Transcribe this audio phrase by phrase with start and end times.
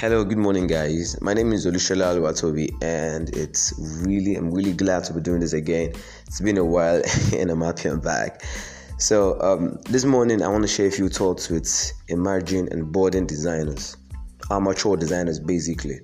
[0.00, 1.20] Hello, good morning, guys.
[1.20, 5.52] My name is Olushola Oluwatobi, and it's really, I'm really glad to be doing this
[5.52, 5.92] again.
[6.26, 7.02] It's been a while,
[7.36, 8.42] and I'm happy I'm back.
[8.96, 13.26] So, um, this morning, I want to share a few thoughts with emerging and budding
[13.26, 13.98] designers,
[14.50, 16.00] amateur designers, basically.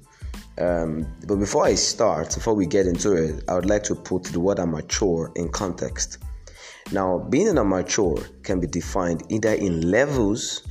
[0.58, 4.24] Um, but before I start, before we get into it, I would like to put
[4.24, 6.18] the word amateur in context.
[6.92, 10.68] Now, being an amateur can be defined either in levels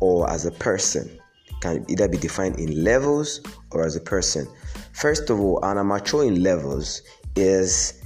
[0.00, 1.18] or as a person
[1.62, 3.40] can either be defined in levels
[3.70, 4.46] or as a person.
[4.92, 7.02] First of all, an amateur in levels
[7.34, 8.02] is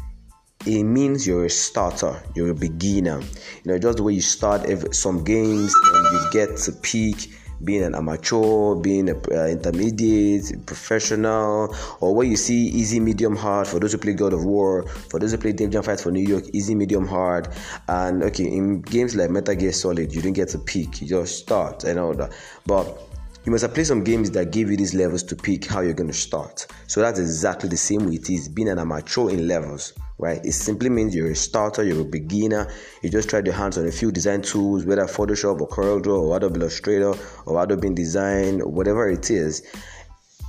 [0.65, 3.21] it means you're a starter, you're a beginner.
[3.65, 7.33] You know, just the way you start some games and you get to peak
[7.65, 13.67] being an amateur, being an uh, intermediate, professional, or what you see easy, medium, hard
[13.67, 16.11] for those who play God of War, for those who play Def Jam Fight for
[16.11, 17.49] New York, easy, medium, hard.
[17.89, 21.39] And okay, in games like Metal Gear Solid, you didn't get to peak, you just
[21.39, 22.33] start and all that.
[22.67, 23.16] But
[23.47, 25.95] you must have played some games that give you these levels to pick how you're
[25.95, 26.67] going to start.
[26.89, 30.45] So that's exactly the same way it is being an amateur in levels, right?
[30.45, 32.67] It simply means you're a starter, you're a beginner.
[33.03, 36.37] You just tried your hands on a few design tools, whether Photoshop or CorelDRAW or
[36.37, 37.15] Adobe Illustrator
[37.47, 39.63] or Adobe InDesign or whatever it is.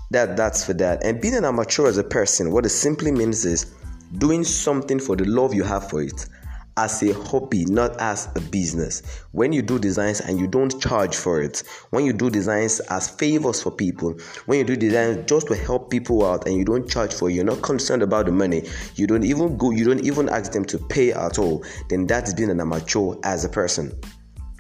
[0.10, 1.04] That that's for that.
[1.06, 3.76] And being an amateur as a person, what it simply means is
[4.18, 6.26] doing something for the love you have for it
[6.78, 9.02] as a hobby, not as a business.
[9.32, 13.10] When you do designs and you don't charge for it, when you do designs as
[13.10, 16.88] favors for people, when you do designs just to help people out and you don't
[16.88, 18.64] charge for it, you're not concerned about the money,
[18.96, 22.28] you don't even go, you don't even ask them to pay at all, then that
[22.28, 23.92] is being an amateur as a person.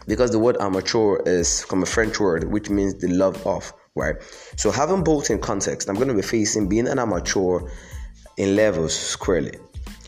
[0.07, 4.15] Because the word amateur is from a French word which means the love of, right?
[4.55, 7.59] So having both in context, I'm to be facing being an amateur
[8.37, 9.59] in levels squarely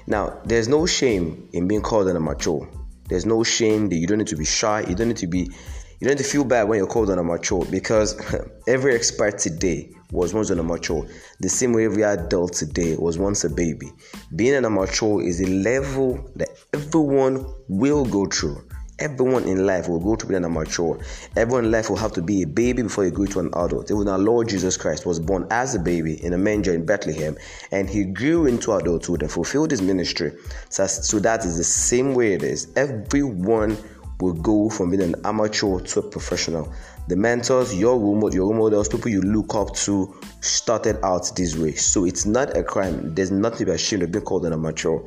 [0.09, 2.61] now, there's no shame in being called an amateur.
[3.07, 4.83] There's no shame that you don't need to be shy.
[4.89, 7.19] You don't need to be, you don't need to feel bad when you're called an
[7.19, 8.19] amateur because
[8.67, 11.01] every expert today was once an amateur.
[11.41, 13.91] The same way every adult today was once a baby.
[14.35, 18.67] Being an amateur is a level that everyone will go through.
[18.99, 20.95] Everyone in life will go to be an amateur.
[21.37, 23.89] Everyone in life will have to be a baby before you go to an adult.
[23.89, 27.37] Even our Lord Jesus Christ was born as a baby in a manger in Bethlehem,
[27.71, 30.33] and he grew into adulthood and fulfilled his ministry.
[30.67, 32.73] So, so that is the same way it is.
[32.75, 33.77] Everyone
[34.19, 36.73] will go from being an amateur to a professional.
[37.07, 41.71] The mentors, your role, your models, people you look up to, started out this way.
[41.73, 43.15] So it's not a crime.
[43.15, 44.99] There's nothing to be ashamed of being called an amateur.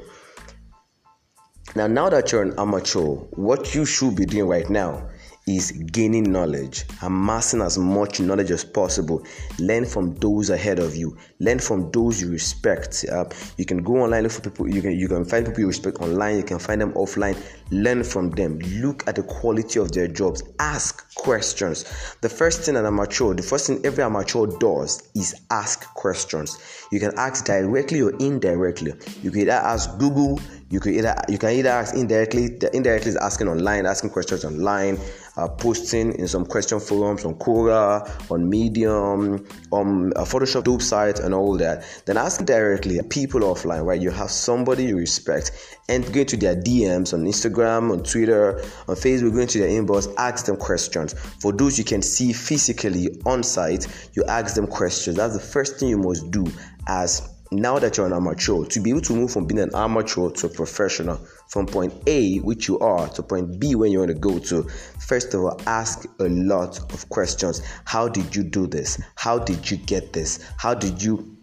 [1.75, 5.09] Now, now that you're an amateur, what you should be doing right now
[5.47, 9.25] is gaining knowledge, amassing as much knowledge as possible.
[9.59, 11.17] Learn from those ahead of you.
[11.41, 13.05] Learn from those you respect.
[13.11, 13.25] Uh,
[13.57, 14.69] you can go online look for people.
[14.69, 16.37] You can you can find people you respect online.
[16.37, 17.37] You can find them offline.
[17.71, 18.59] Learn from them.
[18.59, 20.43] Look at the quality of their jobs.
[20.61, 21.85] Ask questions.
[22.21, 26.87] The first thing an amateur, the first thing every amateur does is ask questions.
[26.93, 28.93] You can ask directly or indirectly.
[29.23, 30.39] You can either ask Google
[30.73, 34.43] you could either you can either ask indirectly the indirectly is asking online asking questions
[34.43, 34.99] online
[35.37, 41.35] uh, posting in some question forums on quora on medium on a photoshop website and
[41.35, 41.85] all that.
[42.07, 44.01] Then asking directly people offline right?
[44.01, 45.79] You have somebody you respect.
[45.89, 50.13] And go to their dms on instagram on twitter on facebook going to their inbox
[50.17, 51.13] ask them questions.
[51.13, 55.17] For those you can see physically on site you ask them questions.
[55.17, 56.47] That's the first thing you must do
[56.87, 60.31] as now that you're an amateur, to be able to move from being an amateur
[60.31, 61.17] to a professional,
[61.49, 64.63] from point A, which you are, to point B, when you want to go to,
[65.01, 67.63] first of all, ask a lot of questions.
[67.85, 69.01] How did you do this?
[69.17, 70.49] How did you get this?
[70.57, 71.37] How did you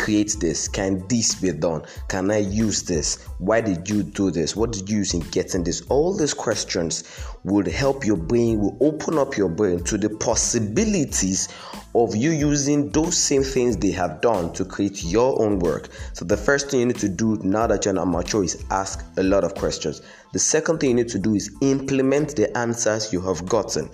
[0.00, 0.66] create this?
[0.66, 1.82] Can this be done?
[2.08, 3.22] Can I use this?
[3.38, 4.56] Why did you do this?
[4.56, 5.82] What did you use in getting this?
[5.88, 7.04] All these questions
[7.44, 11.48] would help your brain, will open up your brain to the possibilities
[11.94, 15.88] of you using those same things they have done to create your own work.
[16.14, 19.04] So, the first thing you need to do now that you're an amateur is ask
[19.18, 20.00] a lot of questions.
[20.32, 23.90] The second thing you need to do is implement the answers you have gotten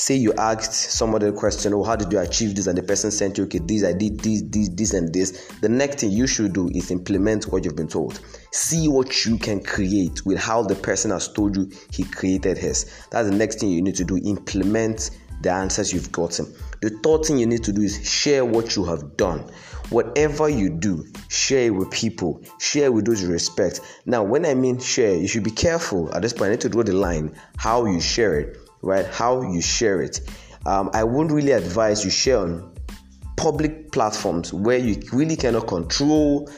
[0.00, 2.66] say you asked somebody a question oh how did you achieve this?
[2.66, 5.48] And the person sent you okay this i did this this this and this.
[5.60, 8.18] The next thing you should do is implement what you've been told.
[8.50, 12.90] See what you can create with how the person has told you he created his.
[13.10, 15.10] That's the next thing you need to do implement
[15.42, 16.46] the answers you've gotten.
[16.80, 19.40] The third thing you need to do is share what you have done.
[19.90, 22.42] Whatever you do share it with people.
[22.58, 23.82] Share with those you respect.
[24.06, 26.48] Now when i mean share you should be careful at this point.
[26.48, 29.06] I need to draw the line how you share it right?
[29.06, 30.20] How you share it.
[30.66, 32.74] Um, I wouldn't really advise you share on
[33.36, 36.48] public platforms where you really cannot control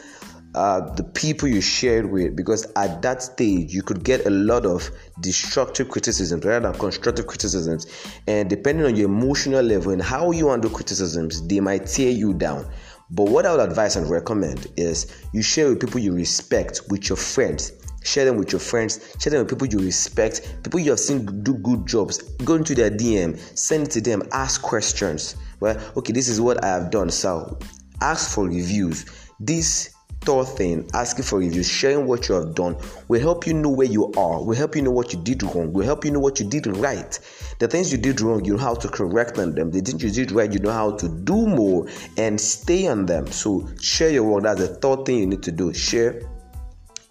[0.54, 4.66] uh, the people you shared with because at that stage you could get a lot
[4.66, 4.90] of
[5.20, 7.86] destructive criticisms rather than constructive criticisms
[8.26, 12.34] and depending on your emotional level and how you handle criticisms they might tear you
[12.34, 12.70] down
[13.10, 17.08] but what i would advise and recommend is you share with people you respect with
[17.08, 17.72] your friends
[18.04, 21.42] share them with your friends share them with people you respect people you have seen
[21.42, 26.12] do good jobs go into their dm send it to them ask questions well okay
[26.12, 27.58] this is what i have done so
[28.00, 29.06] ask for reviews
[29.40, 32.76] this third thing, asking for reviews, sharing what you have done
[33.08, 35.72] will help you know where you are, will help you know what you did wrong,
[35.72, 37.18] will help you know what you did right.
[37.58, 39.70] The things you did wrong, you know how to correct on them.
[39.70, 43.26] The things you did right, you know how to do more and stay on them.
[43.26, 44.44] So share your work.
[44.44, 45.72] That's the third thing you need to do.
[45.74, 46.22] Share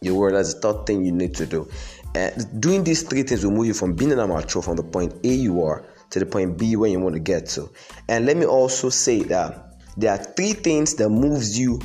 [0.04, 0.34] your word.
[0.34, 1.70] That's the third thing you need to do.
[2.16, 5.14] And doing these three things will move you from being an amateur from the point
[5.24, 7.70] A you are to the point B where you want to get to.
[8.10, 11.80] And let me also say that there are three things that moves you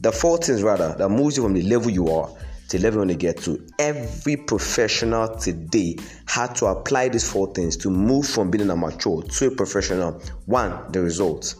[0.00, 2.28] the four things rather that moves you from the level you are
[2.68, 3.66] to the level you want to get to.
[3.80, 5.96] Every professional today
[6.28, 10.20] had to apply these four things to move from being an amateur to a professional.
[10.44, 11.56] One, the results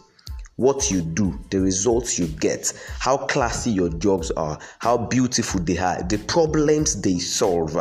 [0.57, 5.77] what you do, the results you get, how classy your jobs are, how beautiful they
[5.77, 7.77] are, the problems they solve.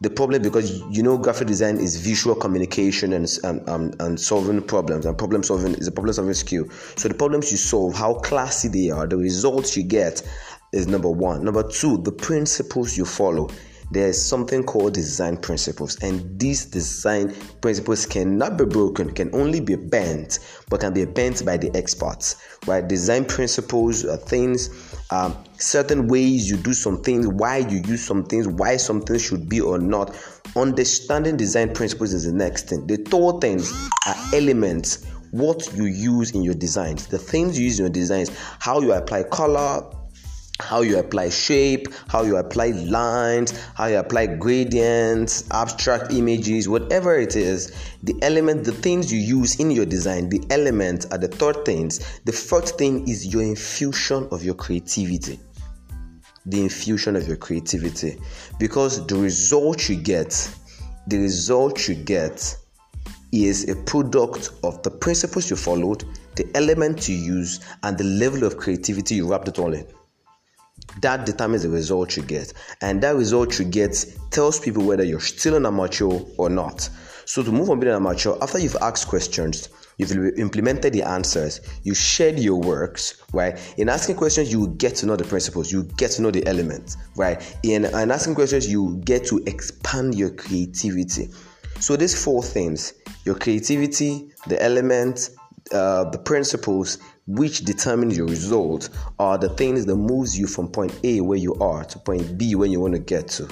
[0.00, 4.62] The problem because you know graphic design is visual communication and and, um, and solving
[4.62, 6.68] problems and problem solving is a problem solving skill.
[6.96, 10.22] So the problems you solve, how classy they are, the results you get
[10.72, 11.44] is number one.
[11.44, 13.48] Number two, the principles you follow
[13.90, 19.76] there's something called design principles and these design principles cannot be broken can only be
[19.76, 20.38] bent
[20.68, 22.36] but can be bent by the experts
[22.66, 22.86] right?
[22.86, 28.24] Design principles are things um, certain ways you do some things why you use some
[28.24, 30.16] things why something should be or not.
[30.54, 32.86] Understanding design principles is the next thing.
[32.86, 33.72] The third things
[34.06, 37.06] are elements what you use in your designs.
[37.06, 39.82] The things you use in your designs how you apply color
[40.60, 47.16] how you apply shape, how you apply lines, how you apply gradients, abstract images, whatever
[47.16, 47.72] it is,
[48.02, 52.20] the element, the things you use in your design, the elements are the third things.
[52.24, 55.38] The fourth thing is your infusion of your creativity.
[56.46, 58.18] The infusion of your creativity.
[58.58, 60.50] Because the result you get,
[61.06, 62.56] the result you get
[63.30, 68.44] is a product of the principles you followed, the element you use, and the level
[68.44, 69.86] of creativity you wrapped it all in
[71.02, 72.52] that determines the result you get.
[72.80, 76.88] And that result you get tells people whether you're still an amateur or not.
[77.24, 79.68] So to move on being an amateur after you've asked questions
[79.98, 83.58] you've implemented the answers you shared your works right?
[83.76, 86.96] In asking questions you get to know the principles you get to know the elements
[87.16, 87.42] right?
[87.64, 91.28] In, in asking questions you get to expand your creativity.
[91.80, 92.94] So these four things
[93.26, 95.36] your creativity the elements
[95.72, 96.96] uh, the principles
[97.28, 98.88] which determine your result
[99.18, 102.54] are the things that moves you from point A where you are to point B
[102.54, 103.46] where you want to get to.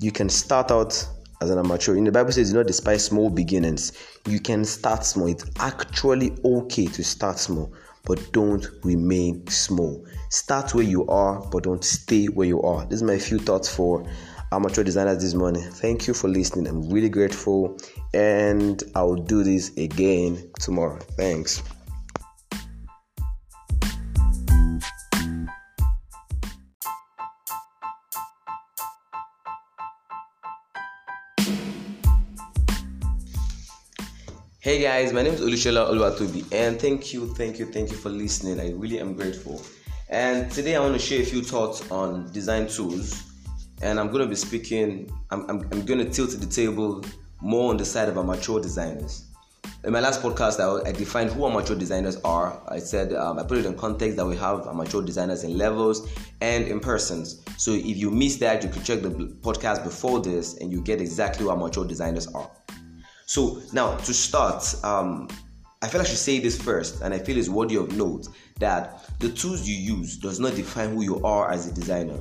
[0.00, 1.06] You can start out
[1.40, 1.94] as an amateur.
[1.94, 3.92] In the Bible says, do not despise small beginnings.
[4.26, 5.28] You can start small.
[5.28, 7.72] It's actually okay to start small,
[8.04, 10.04] but don't remain small.
[10.30, 12.84] Start where you are, but don't stay where you are.
[12.86, 14.04] This is my few thoughts for
[14.50, 15.62] amateur designers this morning.
[15.62, 16.66] Thank you for listening.
[16.66, 17.78] I'm really grateful,
[18.12, 20.98] and I'll do this again tomorrow.
[21.16, 21.62] Thanks.
[34.72, 38.08] Hey guys, my name is Olushola Oluwatobi, and thank you, thank you, thank you for
[38.08, 38.58] listening.
[38.58, 39.60] I really am grateful.
[40.08, 43.22] And today I want to share a few thoughts on design tools,
[43.82, 45.12] and I'm going to be speaking.
[45.30, 47.04] I'm, I'm, I'm going to tilt the table
[47.42, 49.26] more on the side of amateur designers.
[49.84, 52.58] In my last podcast, I, I defined who amateur designers are.
[52.66, 56.08] I said um, I put it in context that we have amateur designers in levels
[56.40, 57.42] and in persons.
[57.58, 59.10] So if you missed that, you can check the
[59.42, 62.50] podcast before this, and you get exactly who amateur designers are.
[63.26, 65.28] So now to start, um,
[65.82, 68.28] I feel I should say this first, and I feel it's worthy of note
[68.60, 72.18] that the tools you use does not define who you are as a designer.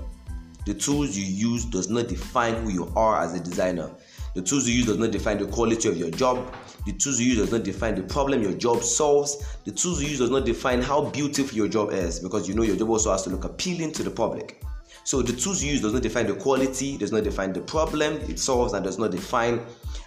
[0.65, 3.89] The tools you use does not define who you are as a designer.
[4.33, 6.55] The tools you use does not define the quality of your job.
[6.85, 9.43] The tools you use does not define the problem your job solves.
[9.65, 12.63] The tools you use does not define how beautiful your job is because you know
[12.63, 14.63] your job also has to look appealing to the public.
[15.03, 18.13] So the tools you use does not define the quality, does not define the problem
[18.29, 19.61] it solves, and does not define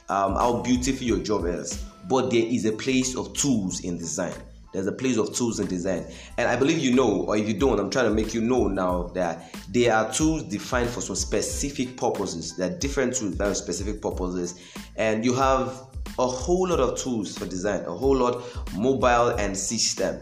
[0.09, 1.85] um, how beautiful your job is.
[2.09, 4.35] But there is a place of tools in design.
[4.75, 6.05] There's a place of tools in design.
[6.37, 8.67] And I believe you know, or if you don't, I'm trying to make you know
[8.67, 12.57] now that there are tools defined for some specific purposes.
[12.57, 14.61] There are different tools have specific purposes.
[14.97, 15.81] And you have
[16.19, 18.43] a whole lot of tools for design, a whole lot
[18.77, 20.21] mobile and system.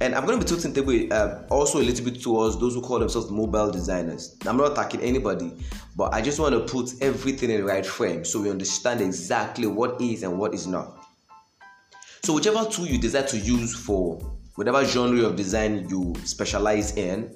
[0.00, 2.82] And I'm going to be talking today uh, also a little bit towards those who
[2.82, 4.36] call themselves mobile designers.
[4.44, 5.52] I'm not attacking anybody,
[5.96, 9.66] but I just want to put everything in the right frame so we understand exactly
[9.66, 11.02] what is and what is not.
[12.24, 14.18] So, whichever tool you decide to use for
[14.56, 17.30] whatever genre of design you specialize in,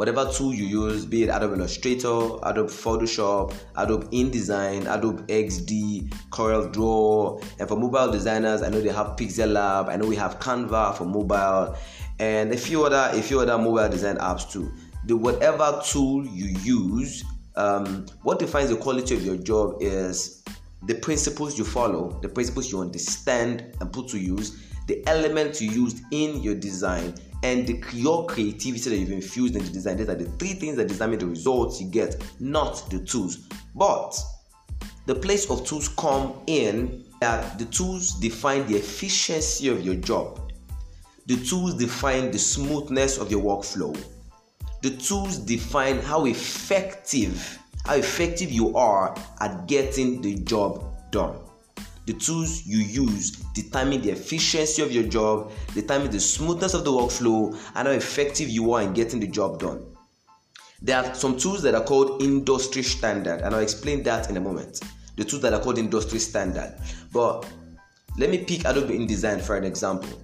[0.00, 6.72] whatever tool you use, be it Adobe Illustrator, Adobe Photoshop, Adobe InDesign, Adobe XD, Corel
[6.72, 10.38] Draw, and for mobile designers, I know they have Pixel Lab, I know we have
[10.38, 11.76] Canva for mobile,
[12.18, 14.72] and a few other a few other mobile design apps too.
[15.04, 17.22] The whatever tool you use,
[17.56, 20.42] um, what defines the quality of your job is
[20.84, 25.70] the principles you follow, the principles you understand and put to use, the elements you
[25.70, 27.12] used in your design,
[27.42, 29.96] and the, your creativity that you've infused in the design.
[29.96, 33.48] These are the three things that determine the results you get, not the tools.
[33.74, 34.18] But
[35.06, 40.52] the place of tools come in that the tools define the efficiency of your job.
[41.26, 43.96] The tools define the smoothness of your workflow.
[44.82, 51.36] The tools define how effective how effective you are at getting the job done.
[52.10, 56.90] The tools you use determine the efficiency of your job, determine the smoothness of the
[56.90, 59.86] workflow, and how effective you are in getting the job done.
[60.82, 64.40] There are some tools that are called industry standard, and I'll explain that in a
[64.40, 64.80] moment.
[65.14, 66.74] The tools that are called industry standard.
[67.12, 67.46] But
[68.18, 70.20] let me pick Adobe InDesign for an example.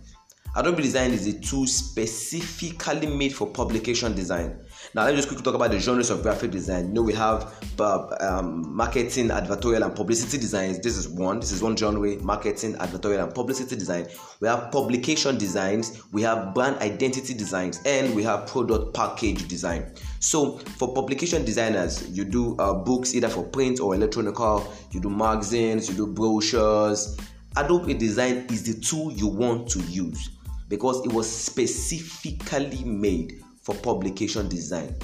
[0.57, 4.59] Adobe Design is a tool specifically made for publication design.
[4.97, 6.89] Now, let's just quickly talk about the genres of graphic design.
[6.89, 10.79] You know, we have uh, um, marketing, advertorial, and publicity designs.
[10.79, 11.39] This is one.
[11.39, 14.07] This is one genre: marketing, advertorial, and publicity design.
[14.41, 16.03] We have publication designs.
[16.13, 19.93] We have brand identity designs, and we have product package design.
[20.21, 24.39] So, for publication designers, you do uh, books either for print or electronic.
[24.39, 25.91] You do magazines.
[25.91, 27.19] You do brochures.
[27.59, 30.31] Adobe Design is the tool you want to use
[30.71, 34.95] because it was specifically made for publication design.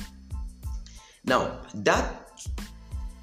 [1.25, 2.31] Now, that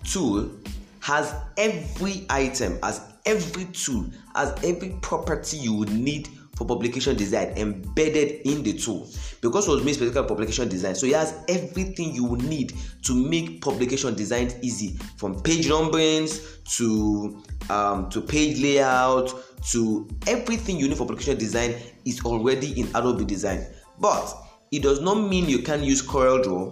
[0.03, 0.51] tool
[0.99, 4.05] has every item, has every tool,
[4.35, 6.27] has every property you would need
[6.57, 9.09] for publication design embedded in the tool.
[9.39, 12.73] Because it was made specifically for publication design so it has everything you will need
[13.03, 14.97] to make publication design easy.
[15.15, 19.33] From page numberings to um, to page layout
[19.71, 23.65] to everything you need for publication design is already in adobe design.
[23.97, 24.35] But
[24.71, 26.71] it does not mean you can't use corel draw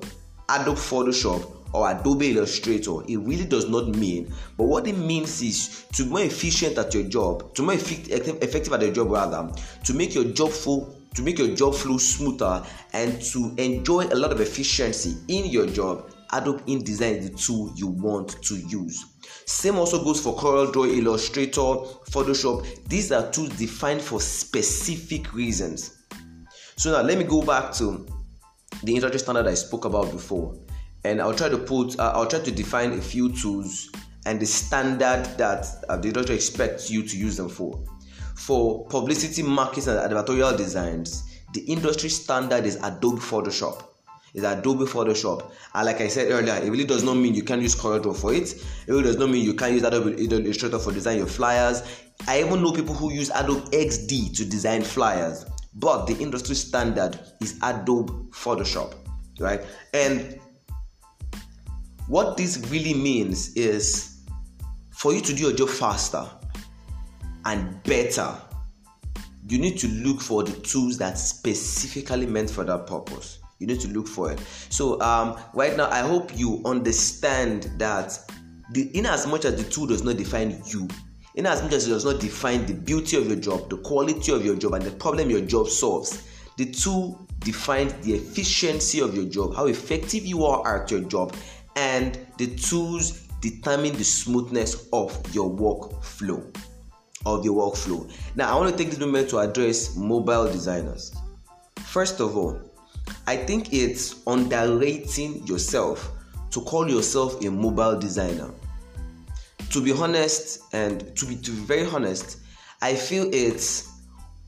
[0.50, 3.04] adobe photoshop or Adobe Illustrator.
[3.08, 6.94] It really does not mean, but what it means is to be more efficient at
[6.94, 9.52] your job, to be more effective at your job rather,
[9.84, 12.64] to make your job flow to make your job flow smoother
[12.94, 16.12] and to enjoy a lot of efficiency in your job.
[16.32, 19.04] Adobe InDesign is the tool you want to use.
[19.46, 21.62] Same also goes for Corel Draw, Illustrator,
[22.12, 22.68] Photoshop.
[22.88, 25.97] These are tools defined for specific reasons.
[26.78, 28.06] So now let me go back to
[28.84, 30.56] the industry standard I spoke about before
[31.04, 33.90] and I'll try to put uh, I'll try to define a few tools
[34.28, 37.84] and the standard that uh, the doctor expects you to use them for.
[38.36, 43.84] For publicity, marketing, and advertorial designs, the industry standard is Adobe Photoshop.
[44.34, 47.62] Is Adobe Photoshop, and like I said earlier, it really does not mean you can't
[47.62, 48.54] use CorelDRAW for it.
[48.54, 51.82] It really does not mean you can't use Adobe Illustrator for design your flyers.
[52.28, 55.46] I even know people who use Adobe XD to design flyers,
[55.78, 58.96] but the industry standard is Adobe Photoshop,
[59.40, 59.62] right?
[59.94, 60.40] And
[62.08, 64.22] what this really means is
[64.92, 66.28] for you to do your job faster
[67.46, 68.36] and better,
[69.48, 73.40] you need to look for the tools that's specifically meant for that purpose.
[73.60, 74.40] You need to look for it.
[74.70, 78.20] So, um, right now, I hope you understand that
[78.74, 80.88] the, in as much as the tool does not define you,
[81.38, 84.32] in as much as it does not define the beauty of your job, the quality
[84.32, 86.24] of your job, and the problem your job solves,
[86.58, 91.36] the two define the efficiency of your job, how effective you are at your job,
[91.76, 96.44] and the tools determine the smoothness of your workflow
[97.26, 98.10] of your workflow.
[98.36, 101.14] Now i want to take this moment to address mobile designers.
[101.78, 102.60] First of all
[103.28, 106.12] i think it's underrating yourself
[106.52, 108.50] to call yourself a mobile designer
[109.78, 112.40] to be honest and to be to be very honest
[112.82, 113.90] i feel it's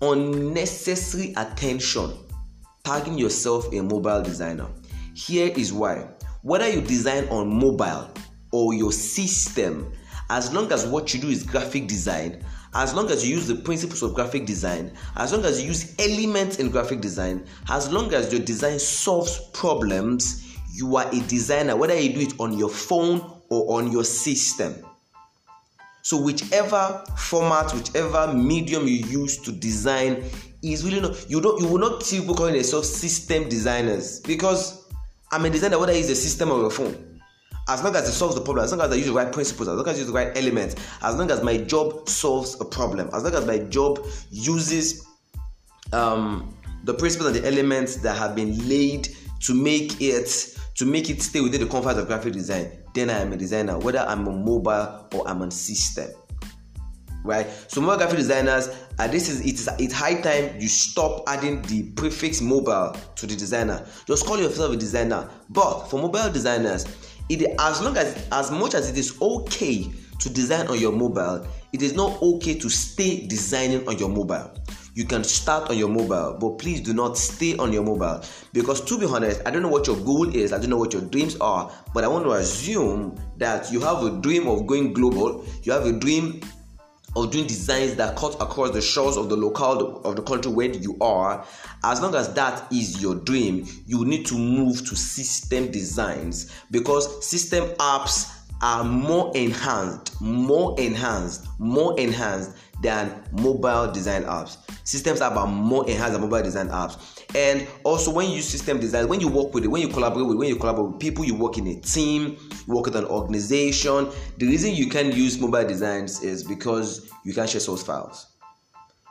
[0.02, 2.12] unnecessary attention
[2.84, 4.68] tagging yourself a mobile designer
[5.14, 6.08] here is why
[6.42, 8.10] whether you design on mobile
[8.52, 9.92] or your system,
[10.30, 12.44] as long as what you do is graphic design,
[12.74, 15.96] as long as you use the principles of graphic design, as long as you use
[16.00, 21.76] elements in graphic design, as long as your design solves problems, you are a designer,
[21.76, 23.20] whether you do it on your phone
[23.50, 24.76] or on your system.
[26.02, 30.24] So whichever format, whichever medium you use to design
[30.62, 34.86] is really not you don't you will not see people calling themselves system designers because
[35.32, 37.06] I'm a designer whether it's a system or a phone.
[37.68, 39.68] As long as it solves the problem, as long as I use the right principles,
[39.68, 42.66] as long as I use the right elements, as long as my job solves a
[42.66, 44.00] problem, as long as my job
[44.32, 45.06] uses
[45.94, 49.10] um, the principles and the elements that have been laid
[49.42, 53.20] to make it to make it stay within the comfort of graphic design, then I
[53.20, 56.10] am a designer, whether I'm on mobile or I'm on system.
[57.24, 57.48] Right?
[57.68, 61.62] So mobile graphic designers, uh, this is it is it's high time you stop adding
[61.64, 63.86] the prefix mobile to the designer.
[64.06, 65.30] Just call yourself a designer.
[65.50, 66.86] But for mobile designers,
[67.28, 71.46] it as long as as much as it is okay to design on your mobile,
[71.74, 74.52] it is not okay to stay designing on your mobile
[74.94, 78.24] you can start on your mobile but please do not stay on your mobile.
[78.54, 80.94] Because to be honest i don't know what your goal is i don't know what
[80.94, 84.94] your dreams are but i want to assume that you have a dream of going
[84.94, 86.42] global you have a dream
[87.16, 90.70] of doing designs that cut across the shores of the locale of the country where
[90.70, 91.46] you are.
[91.84, 96.52] As long as that is your dream you need to move to system designs.
[96.72, 102.52] Because system apps are more enhanced more enhanced more enhanced
[102.82, 104.58] than mobile design apps.
[104.84, 106.98] Systems are more enhanced than mobile design apps.
[107.36, 110.28] And also, when you use system design, when you work with it, when you collaborate
[110.28, 112.38] with, when you collaborate with people, you work in a team,
[112.68, 114.10] you work with an organization.
[114.38, 118.28] The reason you can use mobile designs is because you can share source files.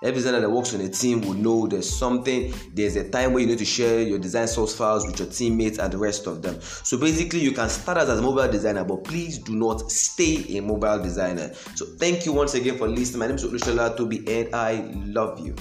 [0.01, 3.43] Every designer that works on a team will know there's something, there's a time where
[3.43, 6.41] you need to share your design source files with your teammates and the rest of
[6.41, 6.61] them.
[6.61, 10.63] So basically, you can start as a mobile designer, but please do not stay a
[10.63, 11.53] mobile designer.
[11.75, 13.19] So thank you once again for listening.
[13.19, 15.57] My name is Olushola Toby, and I love you.